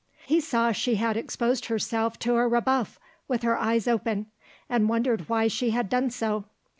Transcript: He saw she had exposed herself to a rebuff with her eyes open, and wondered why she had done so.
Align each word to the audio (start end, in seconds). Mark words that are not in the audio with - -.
He 0.25 0.41
saw 0.41 0.71
she 0.71 0.95
had 0.95 1.15
exposed 1.15 1.67
herself 1.67 2.17
to 2.21 2.35
a 2.35 2.47
rebuff 2.47 2.99
with 3.27 3.43
her 3.43 3.55
eyes 3.55 3.87
open, 3.87 4.31
and 4.67 4.89
wondered 4.89 5.29
why 5.29 5.47
she 5.47 5.69
had 5.69 5.89
done 5.89 6.09
so. 6.09 6.45